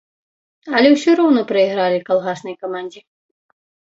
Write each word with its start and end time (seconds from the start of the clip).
Але 0.77 0.89
ўсё 0.93 1.11
роўна 1.19 1.41
прайгралі 1.51 1.99
калгаснай 2.07 2.55
камандзе. 2.65 3.01